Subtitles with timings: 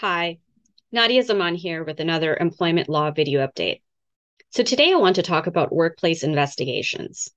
[0.00, 0.38] Hi,
[0.92, 3.82] Nadia Zaman here with another employment law video update.
[4.48, 7.28] So today I want to talk about workplace investigations.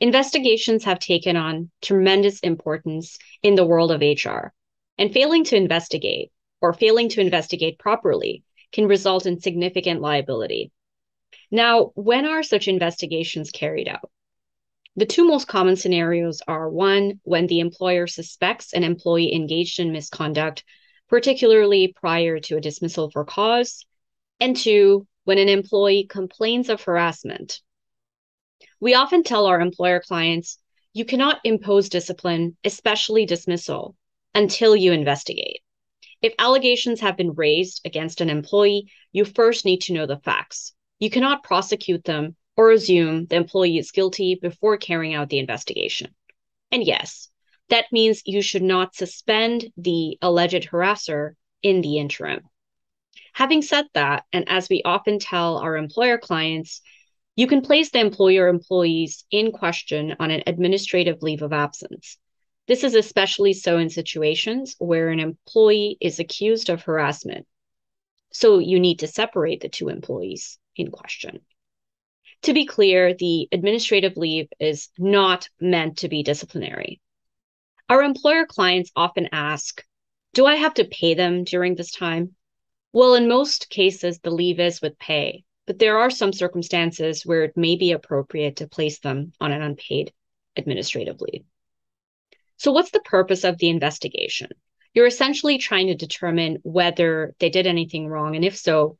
[0.00, 4.52] Investigations have taken on tremendous importance in the world of HR,
[4.98, 8.42] and failing to investigate or failing to investigate properly
[8.72, 10.72] can result in significant liability.
[11.48, 14.10] Now, when are such investigations carried out?
[14.96, 19.92] The two most common scenarios are one, when the employer suspects an employee engaged in
[19.92, 20.64] misconduct
[21.10, 23.84] particularly prior to a dismissal for cause,
[24.38, 27.60] and two, when an employee complains of harassment.
[28.80, 30.58] We often tell our employer clients,
[30.92, 33.96] you cannot impose discipline, especially dismissal,
[34.34, 35.60] until you investigate.
[36.22, 40.72] If allegations have been raised against an employee, you first need to know the facts.
[41.00, 46.14] You cannot prosecute them or assume the employee is guilty before carrying out the investigation.
[46.70, 47.28] And yes,
[47.70, 51.32] that means you should not suspend the alleged harasser
[51.62, 52.42] in the interim.
[53.32, 56.82] Having said that, and as we often tell our employer clients,
[57.36, 62.18] you can place the employer employees in question on an administrative leave of absence.
[62.66, 67.46] This is especially so in situations where an employee is accused of harassment.
[68.32, 71.40] So you need to separate the two employees in question.
[72.42, 77.00] To be clear, the administrative leave is not meant to be disciplinary.
[77.90, 79.84] Our employer clients often ask,
[80.32, 82.36] Do I have to pay them during this time?
[82.92, 87.42] Well, in most cases, the leave is with pay, but there are some circumstances where
[87.42, 90.12] it may be appropriate to place them on an unpaid
[90.54, 91.42] administrative leave.
[92.58, 94.50] So, what's the purpose of the investigation?
[94.94, 98.98] You're essentially trying to determine whether they did anything wrong, and if so,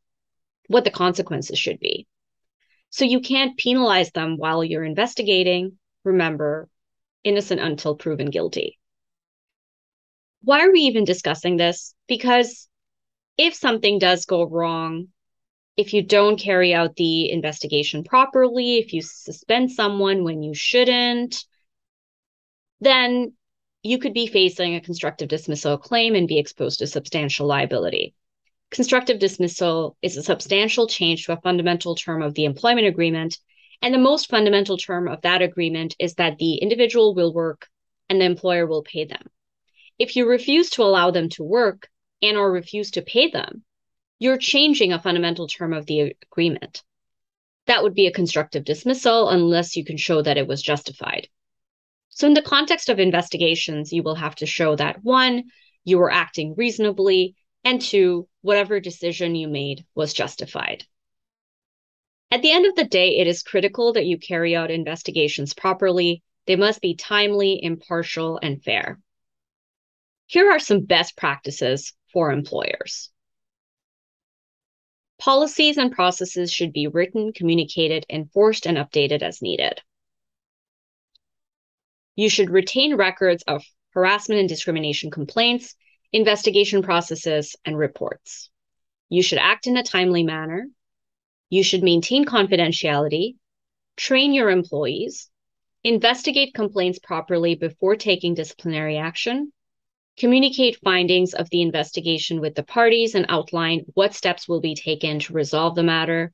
[0.67, 2.09] what the consequences should be.
[2.89, 5.79] So, you can't penalize them while you're investigating.
[6.03, 6.69] Remember,
[7.23, 8.79] innocent until proven guilty
[10.43, 11.95] why are we even discussing this?
[12.09, 12.69] Because
[13.37, 15.09] if something does go wrong,
[15.77, 21.45] if you don't carry out the investigation properly, if you suspend someone when you shouldn't,
[22.81, 23.33] then
[23.83, 28.15] you could be facing a constructive dismissal claim and be exposed to substantial liability.
[28.71, 33.39] Constructive dismissal is a substantial change to a fundamental term of the employment agreement.
[33.83, 37.69] And the most fundamental term of that agreement is that the individual will work
[38.09, 39.31] and the employer will pay them.
[40.01, 41.91] If you refuse to allow them to work
[42.23, 43.65] and or refuse to pay them,
[44.19, 46.83] you're changing a fundamental term of the agreement.
[47.67, 51.29] That would be a constructive dismissal unless you can show that it was justified.
[52.09, 55.51] So, in the context of investigations, you will have to show that one,
[55.85, 60.87] you were acting reasonably, and two, whatever decision you made was justified.
[62.31, 66.23] At the end of the day, it is critical that you carry out investigations properly.
[66.47, 68.99] They must be timely, impartial, and fair.
[70.31, 73.11] Here are some best practices for employers.
[75.19, 79.81] Policies and processes should be written, communicated, enforced, and updated as needed.
[82.15, 85.75] You should retain records of harassment and discrimination complaints,
[86.13, 88.51] investigation processes, and reports.
[89.09, 90.69] You should act in a timely manner.
[91.49, 93.35] You should maintain confidentiality,
[93.97, 95.29] train your employees,
[95.83, 99.53] investigate complaints properly before taking disciplinary action,
[100.19, 105.19] communicate findings of the investigation with the parties and outline what steps will be taken
[105.21, 106.33] to resolve the matter.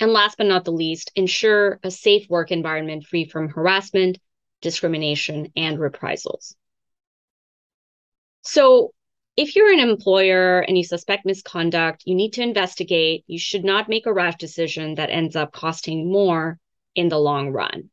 [0.00, 4.18] And last but not the least, ensure a safe work environment free from harassment,
[4.60, 6.56] discrimination, and reprisals.
[8.42, 8.92] So,
[9.36, 13.24] if you're an employer and you suspect misconduct, you need to investigate.
[13.26, 16.58] You should not make a rash decision that ends up costing more
[16.94, 17.90] in the long run.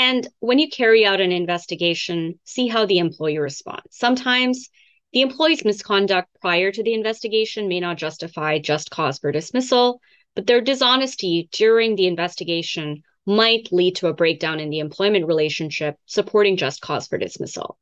[0.00, 3.98] And when you carry out an investigation, see how the employee responds.
[3.98, 4.70] Sometimes
[5.12, 10.00] the employee's misconduct prior to the investigation may not justify just cause for dismissal,
[10.34, 15.96] but their dishonesty during the investigation might lead to a breakdown in the employment relationship,
[16.06, 17.76] supporting just cause for dismissal.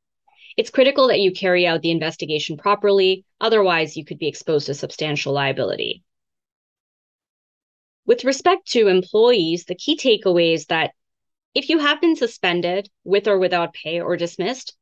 [0.57, 4.73] It's critical that you carry out the investigation properly, otherwise, you could be exposed to
[4.73, 6.03] substantial liability.
[8.05, 10.91] With respect to employees, the key takeaway is that
[11.59, 14.77] if you have been suspended with or without pay or dismissed,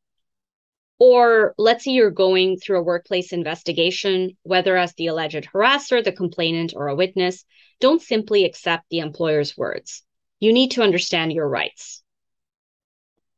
[0.99, 6.11] or let's say you're going through a workplace investigation, whether as the alleged harasser, the
[6.11, 7.45] complainant, or a witness,
[7.79, 10.03] don't simply accept the employer's words.
[10.39, 12.03] You need to understand your rights.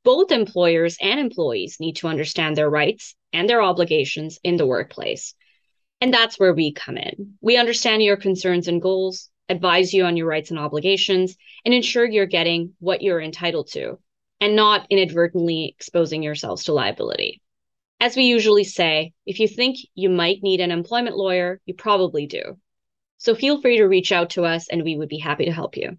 [0.03, 5.33] Both employers and employees need to understand their rights and their obligations in the workplace.
[6.01, 7.35] And that's where we come in.
[7.39, 11.35] We understand your concerns and goals advise you on your rights and obligations,
[11.65, 13.99] and ensure you're getting what you're entitled to
[14.39, 17.41] and not inadvertently exposing yourselves to liability.
[17.99, 22.27] As we usually say, if you think you might need an employment lawyer, you probably
[22.27, 22.57] do.
[23.17, 25.75] So feel free to reach out to us and we would be happy to help
[25.75, 25.97] you.